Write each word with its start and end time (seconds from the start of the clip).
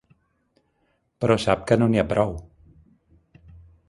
Però 1.25 1.35
sap 1.43 1.61
que 1.71 1.77
no 1.81 1.91
n’hi 1.91 2.01
ha 2.05 2.09
prou. 2.15 2.33